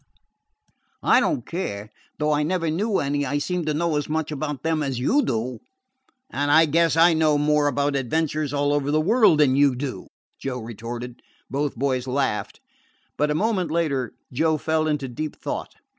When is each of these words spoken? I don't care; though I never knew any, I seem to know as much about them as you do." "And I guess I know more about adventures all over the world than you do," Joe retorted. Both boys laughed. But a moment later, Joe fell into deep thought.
I 1.03 1.19
don't 1.19 1.45
care; 1.45 1.91
though 2.17 2.31
I 2.33 2.41
never 2.41 2.71
knew 2.71 2.97
any, 2.97 3.23
I 3.23 3.37
seem 3.37 3.65
to 3.65 3.73
know 3.75 3.97
as 3.97 4.09
much 4.09 4.31
about 4.31 4.63
them 4.63 4.81
as 4.81 4.97
you 4.97 5.21
do." 5.23 5.59
"And 6.31 6.49
I 6.49 6.65
guess 6.65 6.97
I 6.97 7.13
know 7.13 7.37
more 7.37 7.67
about 7.67 7.95
adventures 7.95 8.51
all 8.51 8.73
over 8.73 8.89
the 8.89 8.99
world 8.99 9.41
than 9.41 9.55
you 9.55 9.75
do," 9.75 10.07
Joe 10.39 10.57
retorted. 10.57 11.21
Both 11.51 11.75
boys 11.75 12.07
laughed. 12.07 12.61
But 13.15 13.29
a 13.29 13.35
moment 13.35 13.69
later, 13.69 14.13
Joe 14.33 14.57
fell 14.57 14.87
into 14.87 15.07
deep 15.07 15.35
thought. 15.35 15.75